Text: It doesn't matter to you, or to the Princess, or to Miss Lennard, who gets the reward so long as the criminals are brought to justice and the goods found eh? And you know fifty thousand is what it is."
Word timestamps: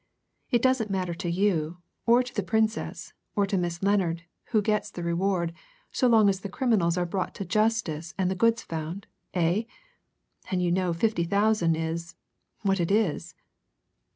It 0.49 0.63
doesn't 0.63 0.89
matter 0.89 1.13
to 1.13 1.29
you, 1.29 1.77
or 2.07 2.23
to 2.23 2.33
the 2.33 2.41
Princess, 2.41 3.13
or 3.35 3.45
to 3.45 3.55
Miss 3.55 3.83
Lennard, 3.83 4.23
who 4.45 4.59
gets 4.59 4.89
the 4.89 5.03
reward 5.03 5.53
so 5.91 6.07
long 6.07 6.27
as 6.27 6.39
the 6.39 6.49
criminals 6.49 6.97
are 6.97 7.05
brought 7.05 7.35
to 7.35 7.45
justice 7.45 8.15
and 8.17 8.31
the 8.31 8.35
goods 8.35 8.63
found 8.63 9.05
eh? 9.35 9.65
And 10.49 10.59
you 10.59 10.71
know 10.71 10.91
fifty 10.91 11.23
thousand 11.23 11.75
is 11.75 12.15
what 12.63 12.79
it 12.79 12.89
is." 12.89 13.35